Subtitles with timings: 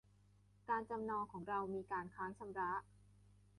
[0.69, 2.71] การจำนองของเรามีการค้างชำระ